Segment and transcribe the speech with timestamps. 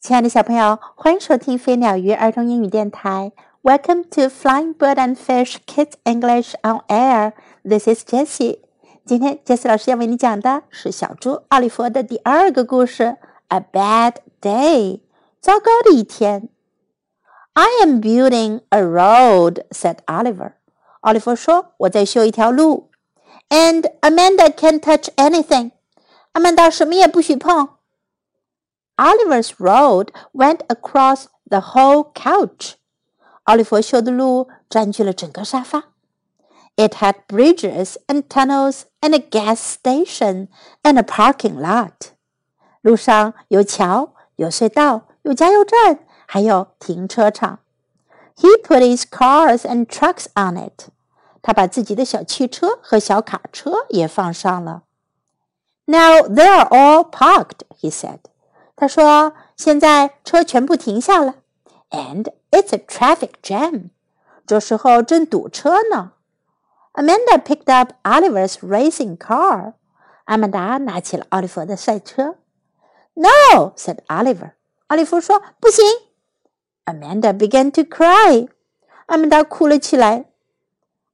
[0.00, 3.32] 亲爱的小朋友，欢迎收听飞鸟鱼儿童英语电台。
[3.62, 7.34] Welcome to Flying Bird and Fish Kids English on Air.
[7.62, 8.60] This is Jessie.
[9.04, 13.18] 今天 Jessie 老师要为你讲的是小猪奥利弗的第二个故事
[13.48, 15.00] ，A Bad Day，
[15.38, 16.48] 糟糕的一天。
[17.52, 20.52] I am building a road," said Oliver.
[21.00, 22.88] 奥利弗说：“我在修一条路。”
[23.50, 25.72] And Amanda can't touch anything.
[26.32, 27.68] 阿曼达什么也不许碰。
[28.99, 32.75] Oliver's road went across the whole couch.
[33.43, 35.85] 奥利弗修的路占据了整个沙发。
[36.77, 40.47] It had bridges and tunnels and a gas station
[40.83, 42.11] and a parking lot.
[42.81, 47.59] 路上有桥、有隧道、有加油站，还有停车场。
[48.35, 50.89] He put his cars and trucks on it.
[51.41, 54.83] 他把自己的小汽车和小卡车也放上了。
[55.85, 58.19] Now they are all parked, he said.
[58.79, 61.35] 他说：“现在车全部停下了，
[61.89, 63.89] and it's a traffic jam。
[64.45, 66.11] 这时候正堵车呢。”
[66.93, 69.73] Amanda picked up Oliver's racing car。
[70.25, 72.37] 阿曼达拿起了奥利弗的赛车。“
[73.15, 74.51] No,” said Oliver。
[74.87, 75.85] 奥利弗说：“不行。”
[76.85, 78.47] Amanda began to cry。
[79.07, 80.25] 阿曼达哭了起来。“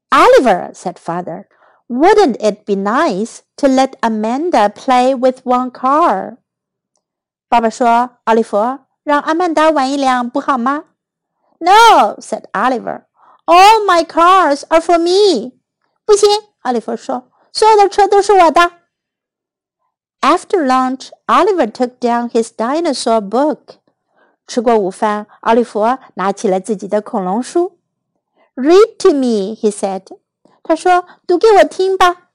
[0.09, 1.45] Oliver,” said father,
[1.87, 6.37] “wouldn't it be nice to let Amanda play with one car?”
[7.47, 13.03] 爸爸说：“奥利弗，让阿曼达玩一辆不好吗？”“No,” said Oliver.
[13.45, 15.53] “All my cars are for me.”
[16.05, 16.29] 不行，
[16.61, 18.71] 奥利弗说：“所有的车都是我的。”
[20.21, 23.77] After lunch, Oliver took down his dinosaur book.
[24.47, 27.77] 吃过午饭，奥利弗拿起了自己的恐龙书。“
[28.55, 30.03] Read to me,” he said.
[30.63, 32.29] 他说：“读给我听吧。”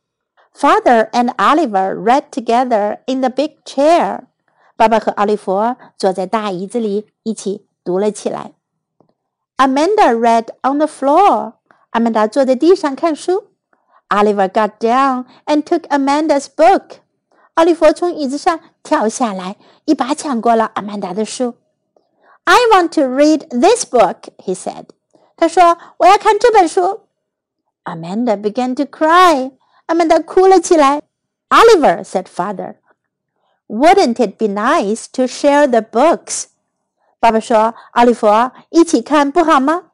[0.53, 4.25] Father and Oliver read together in the big chair.
[4.81, 8.53] 爸爸和奥利弗坐在大椅子里，一起读了起来。
[9.57, 11.55] Amanda read on the floor。
[11.91, 13.49] 阿曼达坐在地上看书。
[14.11, 16.99] Oliver got down and took Amanda's book。
[17.55, 19.57] 奥利弗从椅子上跳下来，
[19.87, 21.55] 一把抢过了阿曼达的书。
[22.45, 24.89] I want to read this book, he said。
[25.37, 27.01] 他说：“我要看这本书。”
[27.85, 29.53] Amanda began to cry。
[29.87, 31.03] 阿曼达哭了起来。
[31.49, 32.77] Oliver said, "Father."
[33.71, 36.47] Wouldn't it be nice to share the books?
[37.19, 38.29] 爸爸说：“奥利弗，
[38.71, 39.91] 一起看不好吗？”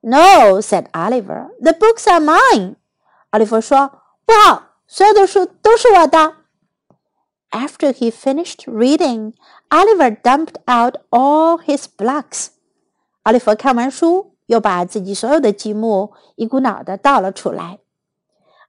[0.00, 1.50] No, said Oliver.
[1.62, 2.74] The books are mine.
[3.30, 3.90] 奥利弗说：“
[4.26, 6.34] 不好，所有的书都是我的。”
[7.52, 9.34] After he finished reading,
[9.70, 12.48] Oliver dumped out all his blocks.
[13.22, 17.78] 奥利弗看完书，又把自己所有的积木一股脑的倒了出来。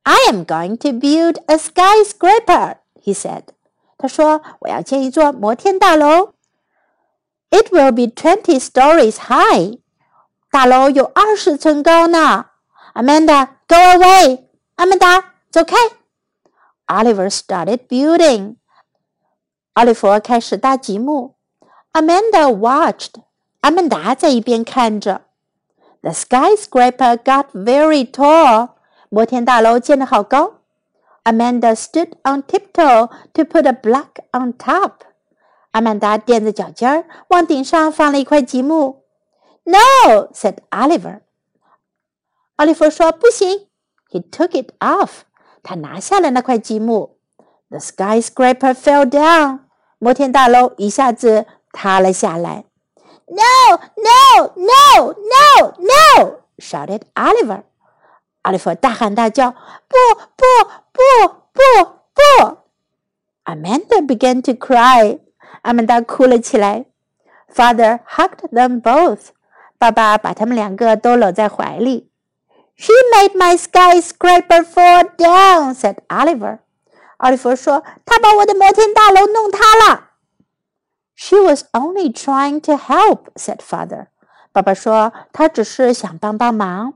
[0.03, 3.45] I am going to build a skyscraper, he said.
[4.00, 6.32] 他说：“我要建一座摩天大楼。
[7.50, 9.78] It will be twenty stories high。
[10.50, 12.46] 大楼有二十层高呢。
[12.94, 14.44] Amanda，go away。
[14.76, 15.76] 阿曼达，走开。
[16.86, 18.56] Oliver started building。
[19.74, 21.34] 奥利弗开始搭积木。
[21.92, 23.22] Amanda watched。
[23.60, 25.26] 阿曼达在一边看着。
[26.00, 28.70] The skyscraper got very tall。
[29.10, 30.59] 摩天大楼建得好高。
[31.23, 35.01] Amanda stood on tiptoe to put a block on top.
[35.71, 39.03] 阿曼达踮着脚尖儿往顶上放了一块积木。
[39.63, 41.21] No, said Oliver.
[42.57, 43.67] 奥利弗说：“不行。”
[44.09, 45.23] He took it off.
[45.63, 47.17] 他拿下了那块积木。
[47.69, 49.61] The skyscraper fell down.
[49.97, 52.65] 摩天大楼一下子塌了下来。
[53.27, 56.39] No, no, no, no, no!
[56.59, 57.63] shouted Oliver.
[58.43, 59.97] 奥利弗大喊大叫：“不
[60.35, 60.43] 不
[60.91, 61.61] 不不
[62.13, 62.57] 不！”
[63.45, 65.19] Amanda began to cry。
[65.61, 66.85] 阿曼达哭了起来。
[67.53, 69.29] Father hugged them both。
[69.77, 72.11] 爸爸把他们两个都搂在怀里。
[72.77, 76.59] She made my skyscraper fall down," said Oliver。
[77.17, 80.11] 奥利弗说：“他把我的摩天大楼弄塌了。”
[81.15, 84.07] She was only trying to help," said Father。
[84.51, 86.95] 爸爸说：“她只是想帮帮忙。””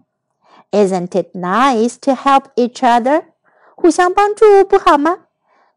[0.73, 3.23] Isn't it nice to help each other?
[3.75, 5.19] 互相帮助不好吗？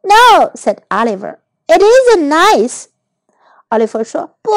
[0.02, 1.38] No, said Oliver.
[1.66, 2.86] It isn't nice.
[3.68, 4.50] 奥利弗说：“不，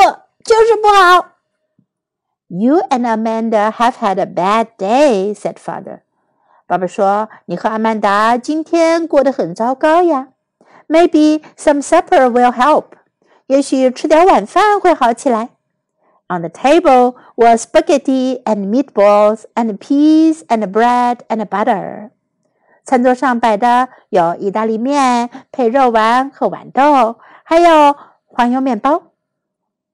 [0.43, 1.29] 就是不好。”
[2.47, 6.01] You and Amanda have had a bad day, said father.
[6.67, 10.29] 爸爸说：“你和阿曼达今天过得很糟糕呀。
[10.87, 12.85] Maybe some supper will help.
[13.47, 15.49] 也许吃点晚饭会好起来。”
[16.29, 22.09] On the table were spaghetti and meatballs and peas and bread and butter.
[22.83, 27.95] 餐桌上摆的有意大利面配肉丸和豌豆，还有
[28.25, 29.11] 黄油面包。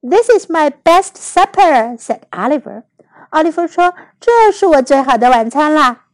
[0.01, 2.83] This is my best supper," said Oliver.
[3.29, 6.05] 奥利弗说：“这是我最好的晚餐啦。”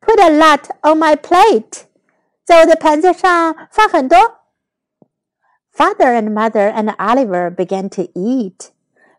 [0.00, 1.82] Put a lot on my plate，
[2.44, 4.18] 在我的盘子上放很多。
[5.74, 8.70] Father and mother and Oliver began to eat。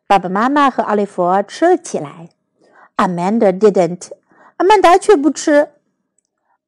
[0.08, 2.30] 爸爸妈妈和奥利弗吃了起来。
[2.98, 4.12] Amanda didn't，
[4.58, 5.70] 阿曼达却不吃。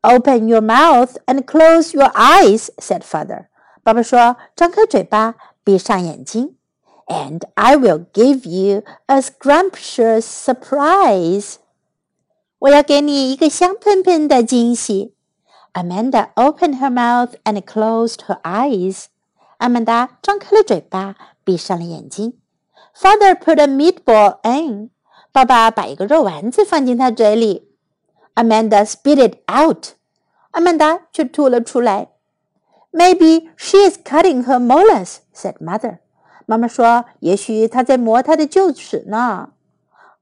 [0.01, 3.45] Open your mouth and close your eyes，said father。
[3.83, 6.55] 爸爸说：“张开嘴巴，闭上眼睛。”
[7.07, 11.55] And I will give you a scrumptious surprise。
[12.59, 15.13] 我要给你一个香喷喷的惊喜。
[15.73, 19.05] Amanda opened her mouth and closed her eyes。
[19.57, 22.39] 阿曼达张开了嘴巴，闭上了眼睛。
[22.95, 24.89] Father put a meatball in。
[25.31, 27.71] 爸爸把一个肉丸子放进他嘴里。
[28.35, 29.93] Amanda spit it out。
[30.51, 32.09] 阿曼达却吐了出来。
[32.91, 35.97] Maybe she is cutting her molars," said mother.
[36.45, 39.53] 妈妈说：“也许她在磨她的臼齿呢。”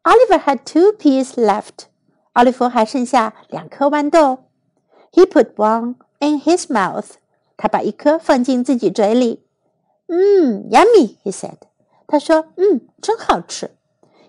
[0.03, 1.88] Oliver had two peas left.
[2.33, 4.45] 奥利弗还剩下两颗豌豆。
[5.12, 7.15] He put one in his mouth.
[7.57, 9.44] 他把一颗放进自己嘴里。
[10.07, 11.57] 嗯，yummy, he said.
[12.07, 13.71] 他说：“嗯，真好吃。”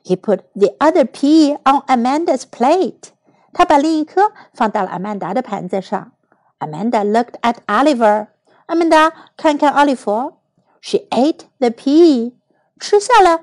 [0.04, 3.10] He put the other pea on Amanda's plate.
[3.52, 6.12] 他把另一颗放到了阿曼达的盘子上。
[6.58, 8.28] Amanda looked at Oliver.
[8.66, 10.34] 阿曼达看看奥利弗。
[10.80, 12.34] she ate the pea，
[12.80, 13.40] 吃下了，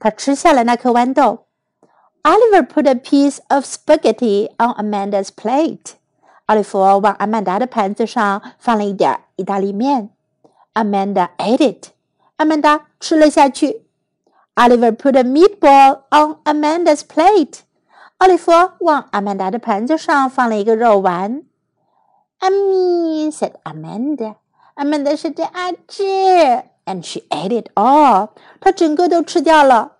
[0.00, 1.46] 她吃下了那颗豌豆。
[2.24, 5.92] Oliver put a piece of spaghetti on Amanda's plate。
[6.46, 10.10] 奥利弗往阿曼达的盘子上放了一点意大利面。
[10.76, 11.88] Amanda ate it。
[12.36, 13.82] 阿曼达吃了下去。
[14.54, 17.60] Oliver put a meatball on Amanda's plate。
[18.18, 21.42] 奥利弗往阿曼达的盘子上放了一个肉丸。
[22.40, 24.36] Ummy, said Amanda.
[24.74, 26.02] Amanda 说着啊吃，
[26.84, 28.30] and she ate it all.
[28.60, 29.98] 她整个都吃掉了。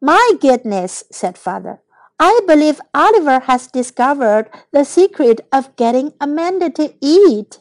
[0.00, 1.78] My goodness, said father.
[2.18, 7.58] I believe Oliver has discovered the secret of getting Amanda to eat.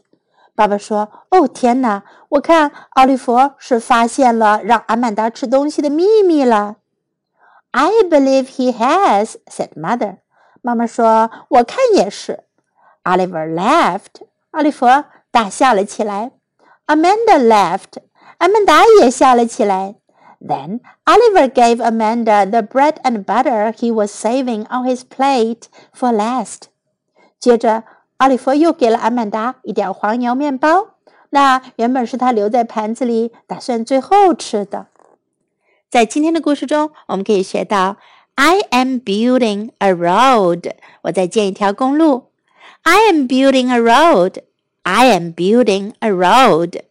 [0.60, 2.04] 爸爸说：“哦，天哪！
[2.30, 6.78] 我看奥利弗是发现了让阿曼达吃东西的秘密了。”
[7.72, 10.18] I believe he has," said mother.
[10.62, 12.46] 妈妈说：“我看也是。”
[13.04, 14.26] Oliver laughed.
[14.52, 14.86] 奥利弗
[15.30, 16.32] 大笑了起来。
[16.88, 18.02] Amanda laughed.
[18.38, 19.96] 阿曼达也笑了起来。
[20.40, 25.64] Then Oliver gave Amanda the bread and butter he was saving on his plate
[25.94, 26.64] for last.
[27.40, 27.84] 接着，
[28.20, 30.96] 奥利弗又给了阿曼达一点黄油面包，
[31.32, 34.88] 那原本是他留在盘子里，打算最后吃的。
[35.90, 37.98] 在今天的故事中，我们可以学到：
[38.36, 40.72] I am building a road。
[41.04, 42.32] 我在建一条公路。
[42.84, 44.44] I am building a road.
[44.84, 46.82] I am building a road.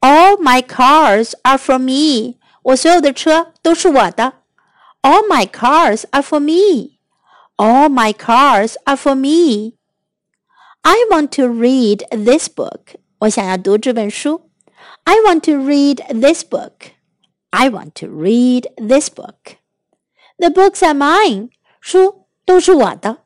[0.00, 2.36] All my cars are for me.
[2.62, 4.34] 我所有的车都是我的。
[5.02, 6.98] All my cars are for me.
[7.56, 9.74] All my cars are for me.
[10.82, 12.96] I want to read this book.
[13.18, 14.50] 我想要读这本书。
[15.04, 16.92] I want to read this book.
[17.50, 19.56] I want to read this book.
[20.38, 21.50] The books are mine.
[21.80, 23.18] 书都是我的。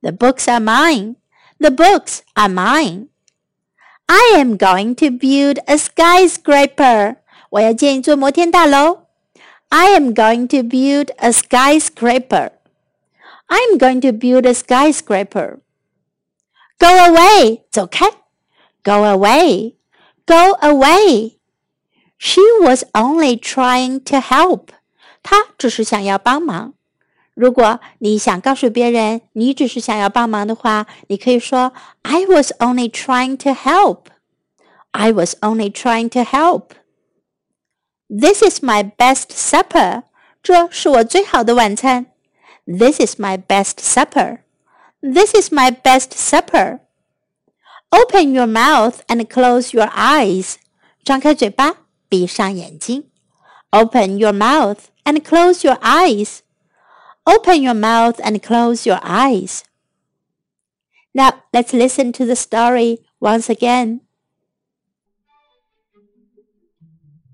[0.00, 1.16] The books are mine.
[1.58, 3.08] The books are mine.
[4.06, 7.16] I am going to build a skyscraper.
[7.50, 9.06] 我要建一座摩天大楼。
[9.68, 12.50] I am going to build a skyscraper.
[13.48, 15.58] I'm going to build a skyscraper.
[16.82, 17.62] Go away.
[17.70, 18.10] 走开。
[18.84, 19.74] Go away.
[20.26, 21.38] Go away.
[22.18, 24.68] She was only trying to help.
[25.22, 26.74] 她只是想要帮忙。
[27.34, 31.72] 如果你想告诉别人你只是想要帮忙的话，你可以说
[32.02, 34.06] "I was only trying to help."
[34.90, 36.70] I was only trying to help.
[38.08, 40.04] This is my best supper.
[40.42, 42.06] 这是我最好的晚餐。
[42.66, 44.38] This is my best supper.
[45.02, 46.80] This is my best supper.
[47.90, 50.58] Open your mouth and close your eyes.
[51.04, 53.10] 张开嘴巴，闭上眼睛。
[53.70, 56.40] Open your mouth and close your eyes.
[57.24, 59.62] Open your mouth and close your eyes.
[61.12, 64.00] Now let's listen to the story once again.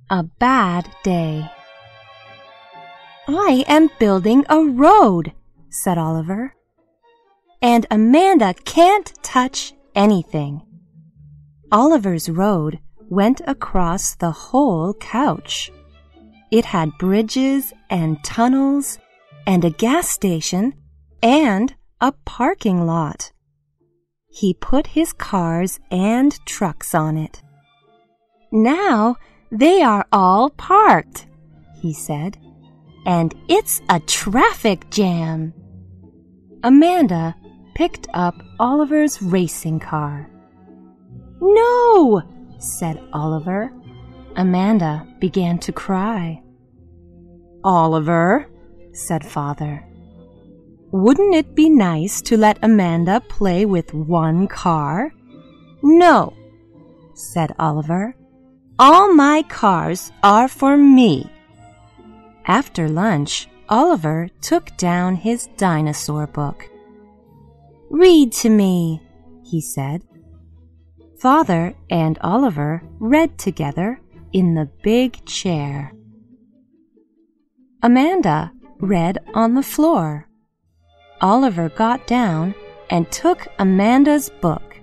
[0.09, 1.51] A bad day.
[3.27, 5.33] I am building a road,
[5.71, 6.55] said Oliver.
[7.62, 10.62] And Amanda can't touch anything.
[11.72, 15.72] Oliver's road went across the whole couch.
[16.52, 18.98] It had bridges and tunnels
[19.46, 20.74] and a gas station
[21.22, 23.32] and a parking lot.
[24.30, 27.42] He put his cars and trucks on it.
[28.52, 29.18] Now
[29.52, 31.28] they are all parked,
[31.82, 32.38] he said,
[33.06, 35.54] and it's a traffic jam.
[36.64, 37.36] Amanda
[37.80, 40.30] picked up Oliver's racing car.
[41.40, 42.22] No,
[42.58, 43.72] said Oliver.
[44.36, 46.44] Amanda began to cry.
[47.64, 48.48] Oliver,
[48.92, 49.82] said father,
[50.92, 55.14] wouldn't it be nice to let Amanda play with one car?
[55.82, 56.34] No,
[57.14, 58.14] said Oliver.
[58.78, 61.32] All my cars are for me.
[62.46, 66.70] After lunch, Oliver took down his dinosaur book.
[67.90, 69.02] Read to me,
[69.44, 70.04] he said.
[71.20, 74.00] Father and Oliver read together
[74.32, 75.94] in the big chair.
[77.82, 80.30] Amanda read on the floor.
[81.20, 82.56] Oliver got down
[82.90, 84.80] and took Amanda's book.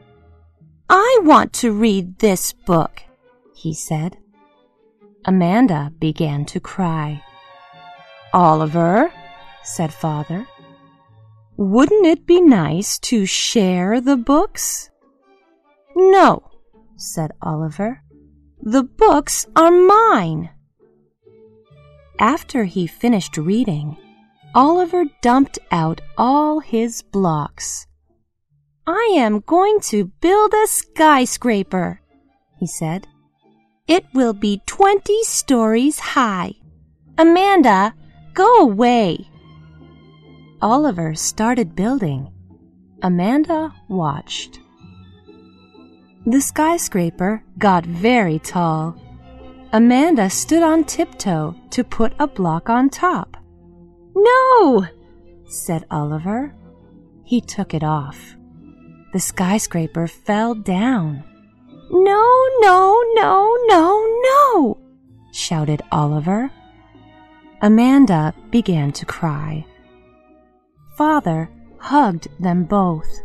[0.88, 3.02] I want to read this book,
[3.54, 4.18] he said.
[5.24, 7.22] Amanda began to cry.
[8.32, 9.10] Oliver,
[9.64, 10.46] said father,
[11.56, 14.90] wouldn't it be nice to share the books?
[15.94, 16.50] No,
[16.96, 18.02] said Oliver.
[18.60, 20.50] The books are mine.
[22.18, 23.96] After he finished reading,
[24.54, 27.86] Oliver dumped out all his blocks.
[28.86, 32.00] I am going to build a skyscraper,
[32.58, 33.06] he said.
[33.86, 36.54] It will be twenty stories high.
[37.18, 37.94] Amanda,
[38.34, 39.28] go away.
[40.66, 42.28] Oliver started building.
[43.00, 44.58] Amanda watched.
[46.26, 49.00] The skyscraper got very tall.
[49.72, 53.36] Amanda stood on tiptoe to put a block on top.
[54.16, 54.84] No,
[55.46, 56.52] said Oliver.
[57.22, 58.36] He took it off.
[59.12, 61.22] The skyscraper fell down.
[61.92, 64.78] No, no, no, no, no,
[65.30, 66.50] shouted Oliver.
[67.62, 69.64] Amanda began to cry.
[70.96, 73.20] Father hugged them both.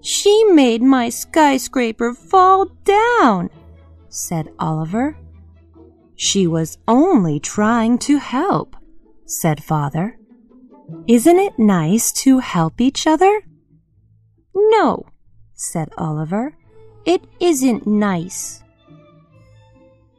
[0.00, 3.50] She made my skyscraper fall down,
[4.08, 5.16] said Oliver.
[6.14, 8.76] She was only trying to help,
[9.26, 10.18] said Father.
[11.06, 13.42] Isn't it nice to help each other?
[14.54, 15.06] No,
[15.54, 16.56] said Oliver.
[17.04, 18.62] It isn't nice.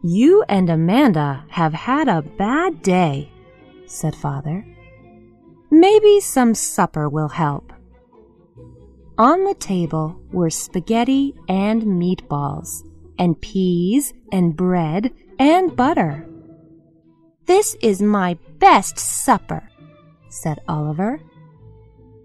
[0.04, 3.32] You and Amanda have had a bad day,
[3.88, 4.66] said Father.
[5.70, 7.74] Maybe some supper will help.
[9.18, 12.84] On the table were spaghetti and meatballs,
[13.18, 16.28] and peas and bread and butter.
[17.46, 19.70] This is my best supper,
[20.30, 21.20] said Oliver.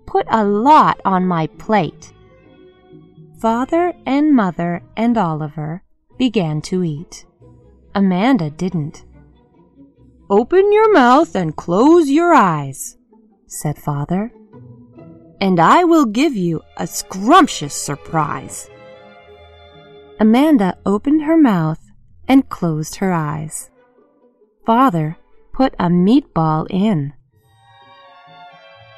[0.07, 2.13] Put a lot on my plate.
[3.41, 5.83] Father and Mother and Oliver
[6.19, 7.25] began to eat.
[7.95, 9.05] Amanda didn't.
[10.31, 12.97] Open your mouth and close your eyes,
[13.53, 14.33] said Father
[15.43, 18.71] and I will give you a scrumptious surprise.
[20.21, 21.81] Amanda opened her mouth
[22.29, 23.69] and closed her eyes.
[24.65, 25.17] Father
[25.53, 27.13] put a meatball in.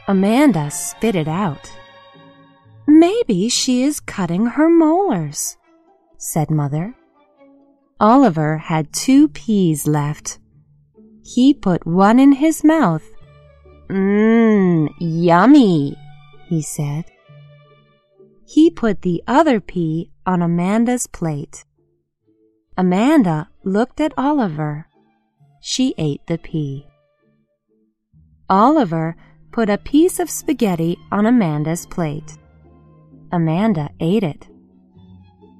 [0.06, 1.72] Amanda spit it out.
[2.86, 5.56] Maybe she is cutting her molars,
[6.18, 6.94] said Mother.
[7.98, 10.38] Oliver had two peas left.
[11.22, 13.13] He put one in his mouth.
[13.88, 15.96] Mmm, yummy,
[16.48, 17.04] he said.
[18.46, 21.64] He put the other pea on Amanda's plate.
[22.76, 24.86] Amanda looked at Oliver.
[25.60, 26.86] She ate the pea.
[28.48, 29.16] Oliver
[29.52, 32.36] put a piece of spaghetti on Amanda's plate.
[33.32, 34.48] Amanda ate it.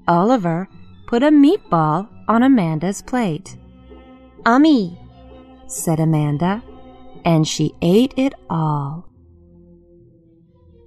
[0.06, 0.68] Oliver
[1.06, 3.56] put a meatball on Amanda's plate.
[4.44, 4.98] Ummy,
[5.66, 6.62] said Amanda,
[7.24, 9.08] and she ate it all.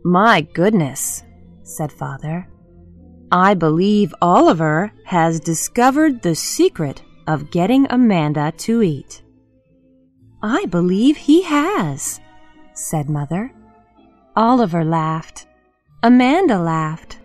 [0.04, 1.24] My goodness,
[1.64, 2.48] said father.
[3.32, 9.22] I believe Oliver has discovered the secret of getting Amanda to eat.
[10.42, 12.22] I believe he has,
[12.74, 13.52] said mother.
[14.36, 15.48] Oliver laughed.
[16.04, 17.20] Amanda laughed.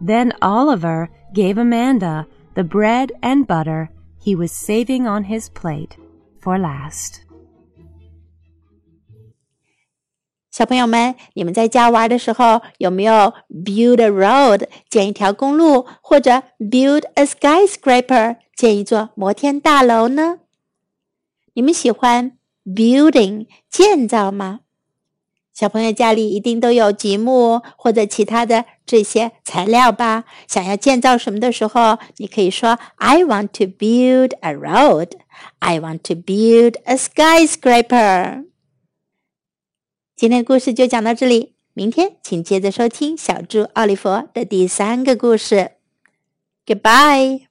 [0.00, 3.90] Then Oliver gave Amanda the bread and butter
[4.20, 5.96] he was saving on his plate
[6.40, 7.24] for last.
[10.60, 20.40] 小朋友们，你们在家玩的时候有没有 build a road 建一条公路，或者 build a skyscraper 建一座摩天大楼呢？
[21.54, 22.32] 你们喜欢
[22.66, 24.60] building 建造吗？
[25.54, 30.24] 小朋友家里一定都有积木或者其他的这些材料吧？
[30.46, 35.12] 想要建造什么的时候，你可以说 "I want to build a road.
[35.60, 38.49] I want to build a skyscraper."
[40.20, 45.70] 今天故事就讲到这里，明天请接着收听小猪奥利弗的第三个故事。
[46.66, 47.49] Goodbye.